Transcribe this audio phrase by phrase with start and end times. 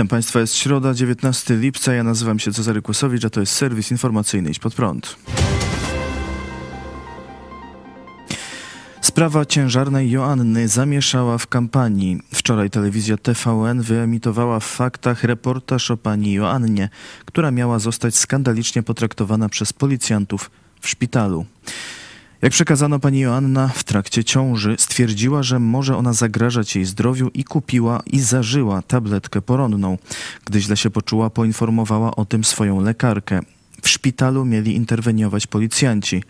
[0.00, 1.92] Witam Państwa, jest środa, 19 lipca.
[1.92, 5.16] Ja nazywam się Cezary Kłosowicz, a to jest serwis informacyjny Idź Pod Prąd.
[9.00, 12.20] Sprawa ciężarnej Joanny zamieszała w kampanii.
[12.34, 16.88] Wczoraj telewizja TVN wyemitowała w faktach reportaż o pani Joannie,
[17.24, 21.46] która miała zostać skandalicznie potraktowana przez policjantów w szpitalu.
[22.42, 27.44] Jak przekazano, pani Joanna w trakcie ciąży stwierdziła, że może ona zagrażać jej zdrowiu i
[27.44, 29.98] kupiła i zażyła tabletkę poronną.
[30.44, 33.40] Gdy źle się poczuła, poinformowała o tym swoją lekarkę.
[33.82, 36.22] W szpitalu mieli interweniować policjanci.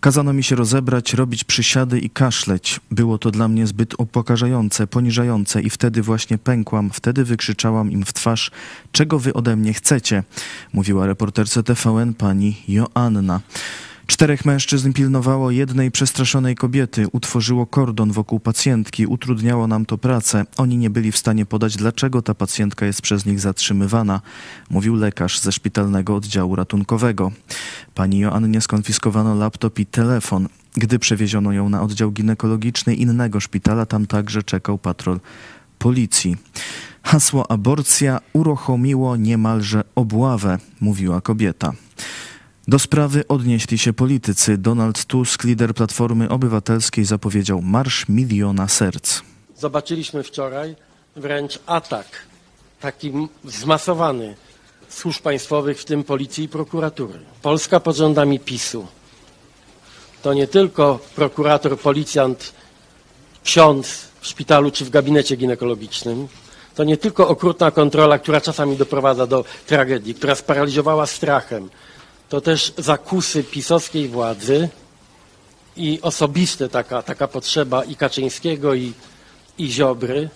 [0.00, 2.80] Kazano mi się rozebrać, robić przysiady i kaszleć.
[2.90, 8.12] Było to dla mnie zbyt upokarzające, poniżające i wtedy właśnie pękłam, wtedy wykrzyczałam im w
[8.12, 8.50] twarz,
[8.92, 10.22] czego wy ode mnie chcecie,
[10.72, 13.40] mówiła reporterce TVN pani Joanna.
[14.06, 20.44] Czterech mężczyzn pilnowało jednej przestraszonej kobiety, utworzyło kordon wokół pacjentki, utrudniało nam to pracę.
[20.56, 24.20] Oni nie byli w stanie podać, dlaczego ta pacjentka jest przez nich zatrzymywana,
[24.70, 27.32] mówił lekarz ze szpitalnego oddziału ratunkowego.
[27.94, 30.48] Pani Joannie skonfiskowano laptop i telefon.
[30.74, 35.20] Gdy przewieziono ją na oddział ginekologiczny innego szpitala, tam także czekał patrol
[35.78, 36.36] policji.
[37.02, 41.72] Hasło aborcja uruchomiło niemalże obławę, mówiła kobieta.
[42.68, 44.58] Do sprawy odnieśli się politycy.
[44.58, 49.20] Donald Tusk, lider Platformy Obywatelskiej, zapowiedział Marsz Miliona Serc.
[49.58, 50.76] Zobaczyliśmy wczoraj
[51.16, 52.06] wręcz atak,
[52.80, 53.12] taki
[53.44, 54.36] zmasowany
[54.88, 57.18] służb państwowych, w tym policji i prokuratury.
[57.42, 58.86] Polska pod rządami PiSu
[60.22, 62.52] to nie tylko prokurator, policjant,
[63.44, 66.28] ksiądz w szpitalu czy w gabinecie ginekologicznym,
[66.74, 71.68] to nie tylko okrutna kontrola, która czasami doprowadza do tragedii, która sparaliżowała strachem,
[72.28, 74.68] to też zakusy pisowskiej władzy
[75.76, 78.92] i osobiste taka, taka potrzeba i Kaczyńskiego, i,
[79.58, 80.28] i Ziobry,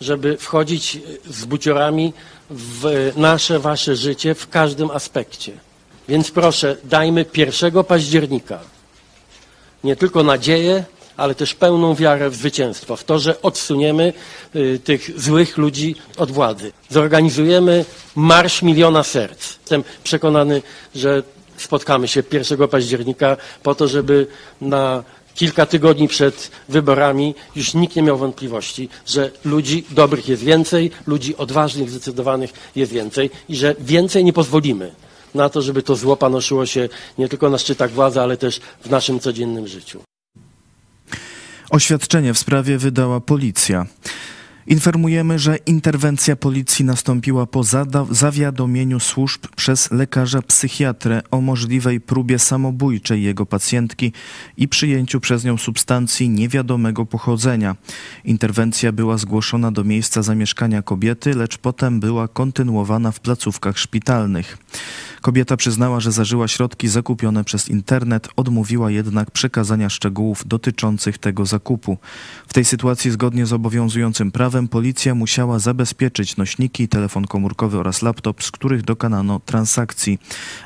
[0.00, 0.98] żeby wchodzić
[1.30, 2.12] z buciorami
[2.50, 5.52] w nasze, wasze życie w każdym aspekcie.
[6.08, 8.60] Więc proszę, dajmy 1 października
[9.84, 10.84] nie tylko nadzieję,
[11.16, 14.12] ale też pełną wiarę w zwycięstwo, w to, że odsuniemy
[14.56, 16.72] y, tych złych ludzi od władzy.
[16.88, 19.58] Zorganizujemy Marsz Miliona Serc.
[19.60, 20.62] Jestem przekonany,
[20.94, 21.22] że
[21.56, 24.26] spotkamy się 1 października po to, żeby
[24.60, 25.04] na
[25.34, 31.36] kilka tygodni przed wyborami już nikt nie miał wątpliwości, że ludzi dobrych jest więcej, ludzi
[31.36, 34.92] odważnych, zdecydowanych jest więcej i że więcej nie pozwolimy
[35.34, 36.88] na to, żeby to zło panoszyło się
[37.18, 40.13] nie tylko na szczytach władzy, ale też w naszym codziennym życiu.
[41.74, 43.86] Oświadczenie w sprawie wydała policja.
[44.66, 47.62] Informujemy, że interwencja policji nastąpiła po
[48.10, 54.12] zawiadomieniu służb przez lekarza psychiatrę o możliwej próbie samobójczej jego pacjentki
[54.56, 57.76] i przyjęciu przez nią substancji niewiadomego pochodzenia.
[58.24, 64.58] Interwencja była zgłoszona do miejsca zamieszkania kobiety, lecz potem była kontynuowana w placówkach szpitalnych.
[65.20, 71.98] Kobieta przyznała, że zażyła środki zakupione przez internet, odmówiła jednak przekazania szczegółów dotyczących tego zakupu.
[72.46, 78.42] W tej sytuacji, zgodnie z obowiązującym prawem, policja musiała zabezpieczyć nośniki, telefon komórkowy oraz laptop,
[78.42, 80.18] z których dokonano transakcji,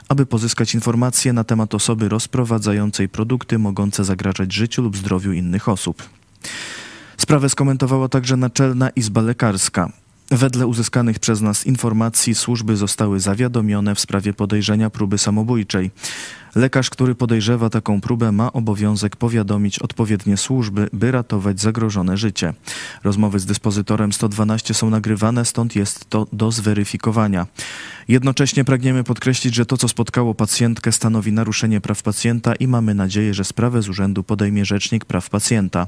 [0.08, 6.02] aby pozyskać informacje na temat osoby rozprowadzającej produkty mogące zagrażać życiu lub zdrowiu innych osób.
[7.16, 9.92] Sprawę skomentowała także Naczelna Izba Lekarska.
[10.30, 15.90] Wedle uzyskanych przez nas informacji służby zostały zawiadomione w sprawie podejrzenia próby samobójczej.
[16.54, 22.54] Lekarz, który podejrzewa taką próbę, ma obowiązek powiadomić odpowiednie służby, by ratować zagrożone życie.
[23.04, 27.46] Rozmowy z dyspozytorem 112 są nagrywane, stąd jest to do zweryfikowania.
[28.08, 33.34] Jednocześnie pragniemy podkreślić, że to, co spotkało pacjentkę, stanowi naruszenie praw pacjenta i mamy nadzieję,
[33.34, 35.86] że sprawę z urzędu podejmie Rzecznik Praw Pacjenta.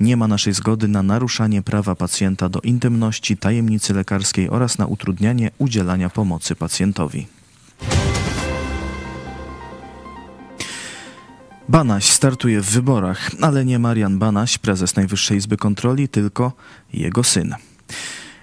[0.00, 5.50] Nie ma naszej zgody na naruszanie prawa pacjenta do intymności, tajemnicy lekarskiej oraz na utrudnianie
[5.58, 7.26] udzielania pomocy pacjentowi.
[11.68, 16.52] Banaś startuje w wyborach, ale nie Marian Banaś, prezes Najwyższej Izby Kontroli, tylko
[16.92, 17.54] jego syn.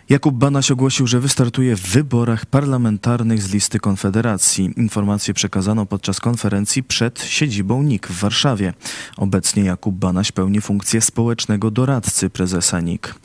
[0.10, 4.74] Jakub Banaś ogłosił, że wystartuje w wyborach parlamentarnych z listy Konfederacji.
[4.78, 8.74] Informację przekazano podczas konferencji przed siedzibą NIK w Warszawie.
[9.18, 13.16] Obecnie Jakub Banaś pełni funkcję społecznego doradcy prezesa NIK.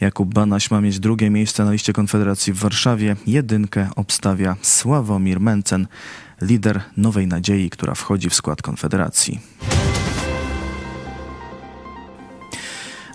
[0.00, 3.16] Jakub Banaś ma mieć drugie miejsce na liście Konfederacji w Warszawie.
[3.26, 5.86] Jedynkę obstawia Sławomir Mencen
[6.42, 9.40] lider Nowej Nadziei, która wchodzi w skład Konfederacji.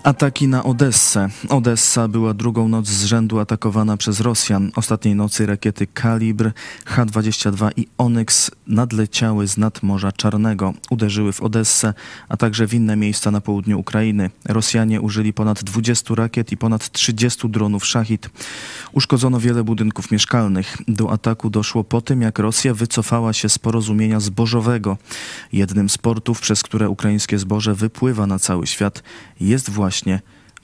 [0.06, 1.28] Ataki na Odessę.
[1.48, 4.72] Odessa była drugą noc z rzędu atakowana przez Rosjan.
[4.76, 6.50] Ostatniej nocy rakiety Kalibr,
[6.84, 10.74] H-22 i Onyx nadleciały z nad Morza Czarnego.
[10.90, 11.94] Uderzyły w Odessę,
[12.28, 14.30] a także w inne miejsca na południu Ukrainy.
[14.44, 18.30] Rosjanie użyli ponad 20 rakiet i ponad 30 dronów Szachid.
[18.92, 20.76] Uszkodzono wiele budynków mieszkalnych.
[20.88, 24.96] Do ataku doszło po tym, jak Rosja wycofała się z porozumienia zbożowego.
[25.52, 29.02] Jednym z portów, przez które ukraińskie zboże wypływa na cały świat,
[29.40, 29.95] jest właśnie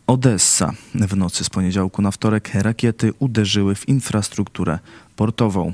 [0.06, 0.73] Odessa.
[0.94, 4.79] W nocy z poniedziałku na wtorek rakiety uderzyły w infrastrukturę
[5.17, 5.73] portową.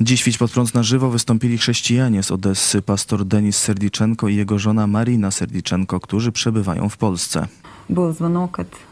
[0.00, 4.58] Dziś Wić pod prąd na żywo wystąpili chrześcijanie z Odessy, pastor Denis Serdiczenko i jego
[4.58, 7.46] żona Marina Serdiczenko, którzy przebywają w Polsce.
[7.88, 8.89] Był dzwonek od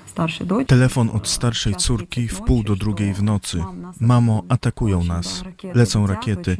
[0.66, 3.64] Telefon od starszej córki w pół do drugiej w nocy.
[4.00, 5.44] Mamo, atakują nas.
[5.74, 6.56] Lecą rakiety.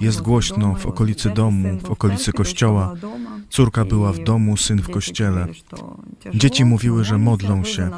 [0.00, 2.94] Jest głośno w okolicy domu, w okolicy kościoła.
[3.50, 5.46] Córka była w domu, syn w kościele.
[6.34, 7.90] Dzieci mówiły, że modlą się.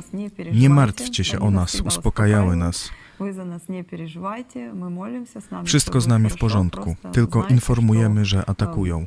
[0.53, 2.91] Nie martwcie się o nas, uspokajały nas.
[5.65, 9.07] Wszystko z nami w porządku, tylko informujemy, że atakują.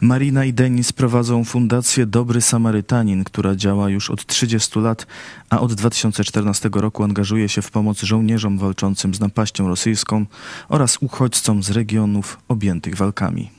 [0.00, 5.06] Marina i Denis prowadzą fundację Dobry Samarytanin, która działa już od 30 lat,
[5.50, 10.26] a od 2014 roku angażuje się w pomoc żołnierzom walczącym z napaścią rosyjską
[10.68, 13.50] oraz uchodźcom z regionów objętych walkami.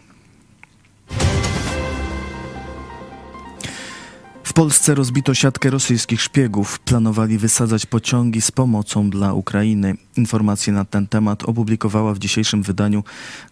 [4.58, 6.80] Polsce rozbito siatkę rosyjskich szpiegów.
[6.80, 9.96] Planowali wysadzać pociągi z pomocą dla Ukrainy.
[10.18, 13.04] Informacje na ten temat opublikowała w dzisiejszym wydaniu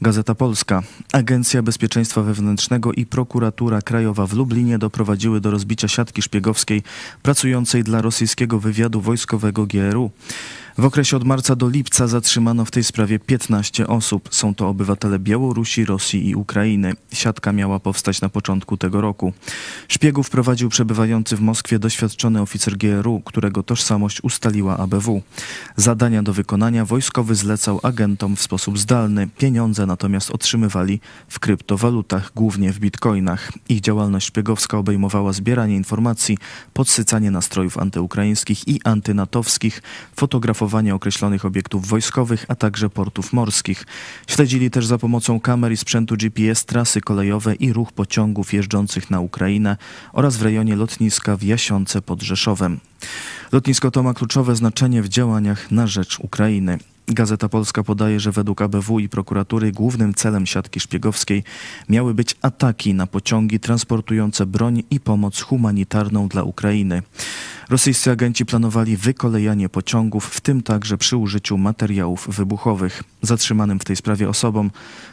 [0.01, 0.83] Gazeta Polska.
[1.11, 6.83] Agencja Bezpieczeństwa Wewnętrznego i Prokuratura Krajowa w Lublinie doprowadziły do rozbicia siatki szpiegowskiej
[7.23, 10.11] pracującej dla rosyjskiego wywiadu wojskowego GRU.
[10.77, 14.29] W okresie od marca do lipca zatrzymano w tej sprawie 15 osób.
[14.31, 16.93] Są to obywatele Białorusi, Rosji i Ukrainy.
[17.13, 19.33] Siatka miała powstać na początku tego roku.
[19.87, 25.21] Szpiegów prowadził przebywający w Moskwie doświadczony oficer GRU, którego tożsamość ustaliła ABW.
[25.75, 26.54] Zadania do wykonania
[26.85, 29.27] wojskowy zlecał agentom w sposób zdalny.
[29.37, 33.51] Pieniądze natomiast otrzymywali w kryptowalutach, głównie w bitcoinach.
[33.69, 36.37] Ich działalność szpiegowska obejmowała zbieranie informacji,
[36.73, 39.81] podsycanie nastrojów antyukraińskich i antynatowskich,
[40.15, 43.85] fotografowanie określonych obiektów wojskowych, a także portów morskich.
[44.27, 49.19] Śledzili też za pomocą kamer i sprzętu GPS trasy kolejowe i ruch pociągów jeżdżących na
[49.19, 49.77] Ukrainę
[50.13, 52.79] oraz w rejonie lotniska w Jasionce pod Rzeszowem.
[53.51, 56.44] Lotnisko to ma kluczowe znaczenie w działaniach na rzecz Ukrainy.
[57.07, 61.43] Gazeta Polska podaje, że według ABW i prokuratury głównym celem siatki szpiegowskiej
[61.89, 67.01] miały być ataki na pociągi transportujące broń i pomoc humanitarną dla Ukrainy.
[67.69, 73.03] Rosyjscy agenci planowali wykolejanie pociągów, w tym także przy użyciu materiałów wybuchowych.
[73.21, 74.71] Zatrzymanym w tej sprawie osobom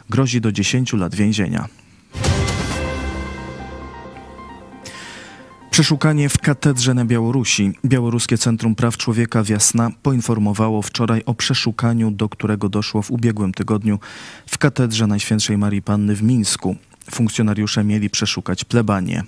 [0.09, 1.67] grozi do 10 lat więzienia.
[5.73, 7.71] Przeszukanie w katedrze na Białorusi.
[7.85, 13.99] Białoruskie Centrum Praw Człowieka Wiasna poinformowało wczoraj o przeszukaniu, do którego doszło w ubiegłym tygodniu
[14.47, 16.75] w katedrze Najświętszej Marii Panny w Mińsku.
[17.11, 19.23] Funkcjonariusze mieli przeszukać plebanie.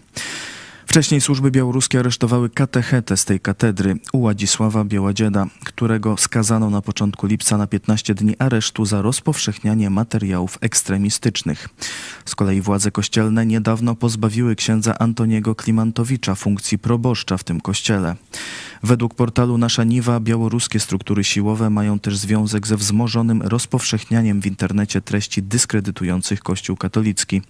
[0.86, 7.58] Wcześniej służby białoruskie aresztowały katechetę z tej katedry, Uładzisława Białadzieda, którego skazano na początku lipca
[7.58, 11.70] na 15 dni aresztu za rozpowszechnianie materiałów ekstremistycznych.
[12.26, 18.16] Z kolei władze kościelne niedawno pozbawiły księdza Antoniego Klimantowicza funkcji proboszcza w tym kościele.
[18.84, 25.02] Według portalu Nasza Niwa białoruskie struktury siłowe mają też związek ze wzmożonym rozpowszechnianiem w internecie
[25.02, 27.42] treści dyskredytujących Kościół katolicki.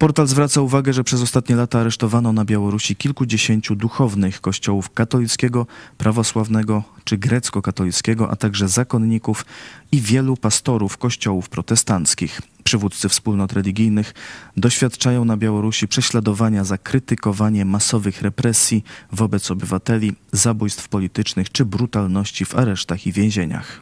[0.00, 5.66] Portal zwraca uwagę, że przez ostatnie lata aresztowano na Białorusi kilkudziesięciu duchownych kościołów katolickiego,
[5.98, 9.44] prawosławnego czy grecko-katolickiego, a także zakonników
[9.92, 12.40] i wielu pastorów kościołów protestanckich.
[12.64, 14.14] Przywódcy wspólnot religijnych
[14.56, 22.54] doświadczają na Białorusi prześladowania za krytykowanie masowych represji wobec obywateli, zabójstw politycznych czy brutalności w
[22.54, 23.80] aresztach i więzieniach.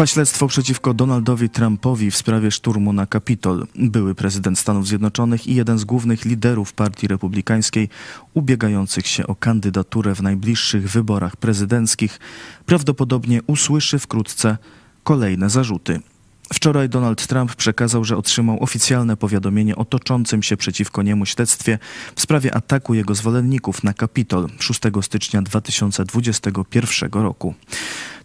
[0.00, 3.66] Trwa śledztwo przeciwko Donaldowi Trumpowi w sprawie szturmu na Kapitol.
[3.74, 7.88] Były prezydent Stanów Zjednoczonych i jeden z głównych liderów Partii Republikańskiej
[8.34, 12.20] ubiegających się o kandydaturę w najbliższych wyborach prezydenckich
[12.66, 14.58] prawdopodobnie usłyszy wkrótce
[15.04, 16.00] kolejne zarzuty.
[16.52, 21.78] Wczoraj Donald Trump przekazał, że otrzymał oficjalne powiadomienie o toczącym się przeciwko niemu śledztwie
[22.16, 27.54] w sprawie ataku jego zwolenników na Kapitol 6 stycznia 2021 roku.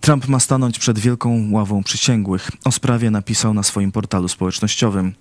[0.01, 2.51] Trump ma stanąć przed wielką ławą przysięgłych.
[2.65, 5.13] O sprawie napisał na swoim portalu społecznościowym.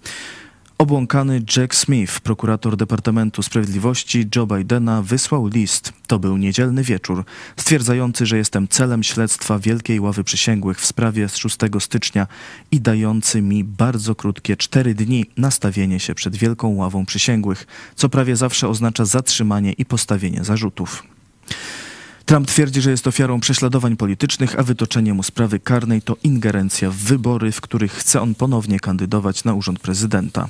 [0.78, 5.92] Obłąkany Jack Smith, prokurator Departamentu Sprawiedliwości Joe Bidena, wysłał list.
[6.06, 7.24] To był niedzielny wieczór,
[7.56, 12.26] stwierdzający, że jestem celem śledztwa Wielkiej Ławy Przysięgłych w sprawie z 6 stycznia
[12.70, 17.66] i dający mi bardzo krótkie cztery dni na stawienie się przed Wielką Ławą Przysięgłych,
[17.96, 21.02] co prawie zawsze oznacza zatrzymanie i postawienie zarzutów.
[22.26, 26.96] Trump twierdzi, że jest ofiarą prześladowań politycznych, a wytoczenie mu sprawy karnej to ingerencja w
[26.96, 30.48] wybory, w których chce on ponownie kandydować na urząd prezydenta.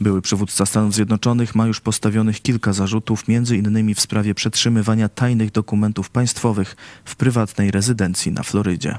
[0.00, 5.50] Były przywódca Stanów Zjednoczonych ma już postawionych kilka zarzutów, między innymi w sprawie przetrzymywania tajnych
[5.50, 8.98] dokumentów państwowych w prywatnej rezydencji na Florydzie.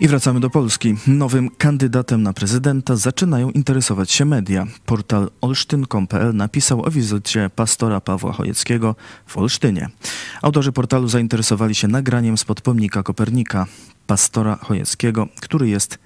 [0.00, 0.94] I wracamy do Polski.
[1.06, 4.66] Nowym kandydatem na prezydenta zaczynają interesować się media.
[4.86, 8.96] Portal olsztyn.pl napisał o wizycie pastora Pawła Chojeckiego
[9.26, 9.88] w Olsztynie.
[10.42, 13.66] Autorzy portalu zainteresowali się nagraniem spod pomnika Kopernika,
[14.06, 15.98] pastora Chojeckiego, który jest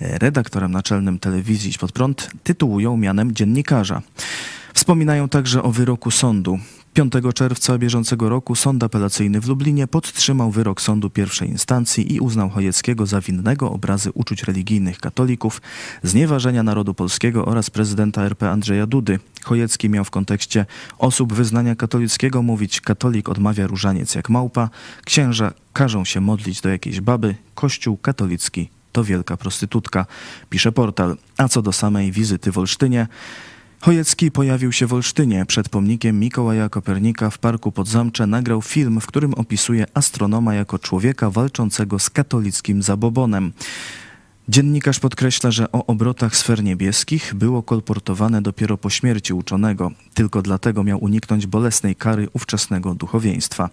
[0.00, 4.02] redaktorem naczelnym telewizji Pod Prąd, tytułują mianem dziennikarza.
[4.74, 6.58] Wspominają także o wyroku sądu.
[6.94, 12.50] 5 czerwca bieżącego roku sąd apelacyjny w Lublinie podtrzymał wyrok sądu pierwszej instancji i uznał
[12.50, 15.62] Chojeckiego za winnego obrazy uczuć religijnych katolików,
[16.02, 19.18] znieważenia narodu polskiego oraz prezydenta RP Andrzeja Dudy.
[19.42, 20.66] Chojecki miał w kontekście
[20.98, 24.70] osób wyznania katolickiego mówić katolik odmawia różaniec jak małpa,
[25.04, 30.06] księża każą się modlić do jakiejś baby, kościół katolicki to wielka prostytutka,
[30.50, 31.16] pisze portal.
[31.36, 33.06] A co do samej wizyty w Olsztynie,
[33.82, 35.46] Chojecki pojawił się w Olsztynie.
[35.46, 41.30] Przed pomnikiem Mikołaja Kopernika w Parku Podzamcze nagrał film, w którym opisuje astronoma jako człowieka
[41.30, 43.52] walczącego z katolickim zabobonem.
[44.48, 49.90] Dziennikarz podkreśla, że o obrotach sfer niebieskich było kolportowane dopiero po śmierci uczonego.
[50.14, 53.70] Tylko dlatego miał uniknąć bolesnej kary ówczesnego duchowieństwa.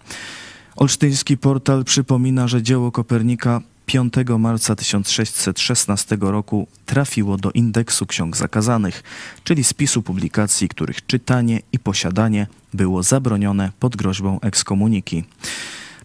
[0.76, 3.60] Olsztyński portal przypomina, że dzieło Kopernika
[3.90, 9.02] 5 marca 1616 roku trafiło do indeksu ksiąg zakazanych,
[9.44, 15.24] czyli spisu publikacji, których czytanie i posiadanie było zabronione pod groźbą ekskomuniki.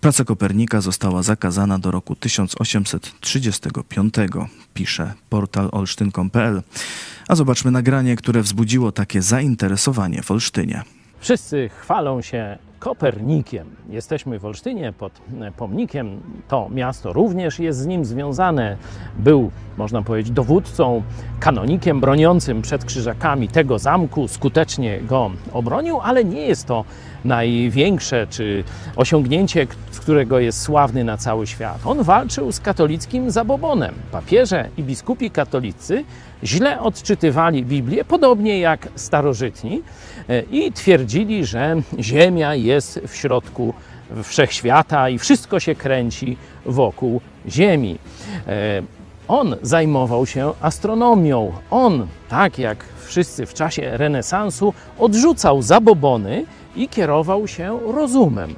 [0.02, 4.14] Praca Kopernika została zakazana do roku 1835,
[4.74, 6.62] pisze portal olsztyn.pl.
[7.28, 10.84] A zobaczmy nagranie, które wzbudziło takie zainteresowanie w Olsztynie.
[11.20, 13.76] Wszyscy chwalą się Kopernikiem.
[13.90, 15.12] Jesteśmy w Olsztynie pod
[15.58, 16.22] pomnikiem.
[16.48, 18.78] To miasto również jest z nim związane.
[19.20, 21.04] Był, można powiedzieć, dowódcą,
[21.40, 24.28] kanonikiem broniącym przed krzyżakami tego zamku.
[24.28, 26.86] Skutecznie go obronił, ale nie jest to
[27.24, 28.64] największe czy
[28.96, 31.80] osiągnięcie, z którego jest sławny na cały świat.
[31.86, 33.96] On walczył z katolickim zabobonem.
[34.12, 36.04] Papieże i biskupi katolicy
[36.44, 39.82] źle odczytywali Biblię, podobnie jak starożytni,
[40.30, 42.75] e, i twierdzili, że Ziemia jest
[43.08, 43.74] w środku
[44.24, 47.98] wszechświata i wszystko się kręci wokół Ziemi.
[48.48, 48.82] E,
[49.28, 51.52] on zajmował się astronomią.
[51.72, 58.56] On, tak jak wszyscy w czasie renesansu, odrzucał zabobony i kierował się rozumem.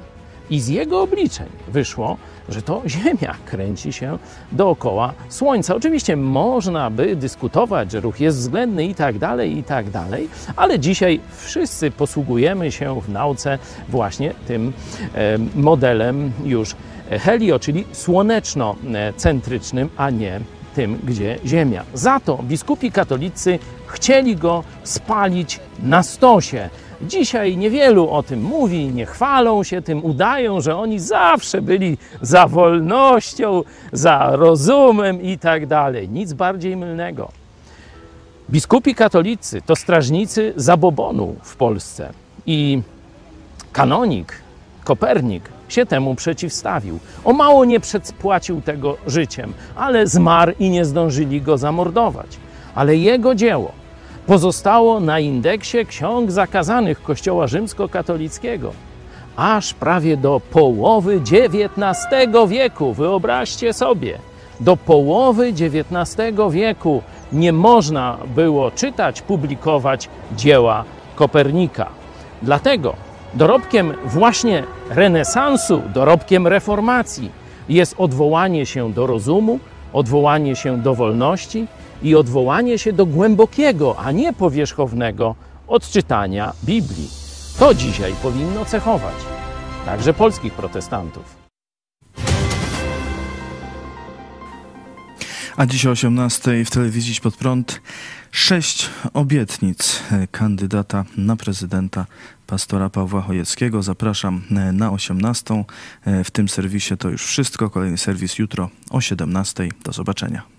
[0.50, 2.16] I z jego obliczeń wyszło,
[2.48, 4.18] że to Ziemia kręci się
[4.52, 5.74] dookoła Słońca.
[5.74, 10.78] Oczywiście można by dyskutować, że ruch jest względny i tak dalej, i tak dalej, ale
[10.78, 14.72] dzisiaj wszyscy posługujemy się w nauce właśnie tym
[15.54, 16.74] modelem już
[17.10, 20.40] helio, czyli słoneczno-centrycznym, a nie
[20.74, 21.84] tym, gdzie Ziemia.
[21.94, 23.58] Za to biskupi katolicy
[23.88, 26.70] chcieli go spalić na stosie.
[27.02, 32.46] Dzisiaj niewielu o tym mówi, nie chwalą się tym, udają, że oni zawsze byli za
[32.46, 36.08] wolnością, za rozumem i tak dalej.
[36.08, 37.28] Nic bardziej mylnego.
[38.50, 42.12] Biskupi katolicy to strażnicy zabobonu w Polsce
[42.46, 42.82] i
[43.72, 44.34] kanonik
[44.84, 46.98] Kopernik się temu przeciwstawił.
[47.24, 52.36] O mało nie przedpłacił tego życiem, ale zmarł i nie zdążyli go zamordować.
[52.74, 53.72] Ale jego dzieło
[54.28, 58.72] pozostało na indeksie ksiąg zakazanych Kościoła rzymskokatolickiego
[59.36, 61.98] aż prawie do połowy XIX
[62.48, 62.92] wieku.
[62.94, 64.18] Wyobraźcie sobie,
[64.60, 71.86] do połowy XIX wieku nie można było czytać, publikować dzieła Kopernika.
[72.42, 72.94] Dlatego
[73.34, 77.30] dorobkiem właśnie renesansu, dorobkiem reformacji
[77.68, 79.58] jest odwołanie się do rozumu,
[79.92, 81.66] odwołanie się do wolności,
[82.02, 85.34] i odwołanie się do głębokiego, a nie powierzchownego
[85.68, 87.10] odczytania Biblii.
[87.58, 89.14] To dzisiaj powinno cechować
[89.84, 91.38] także polskich protestantów.
[95.56, 97.80] A dziś o 18 w telewizji pod prąd
[98.30, 102.06] sześć obietnic kandydata na prezydenta
[102.46, 103.82] pastora Pawła Chojeckiego.
[103.82, 105.64] Zapraszam na 18.
[106.24, 107.70] W tym serwisie to już wszystko.
[107.70, 109.68] Kolejny serwis jutro o 17.
[109.84, 110.57] Do zobaczenia.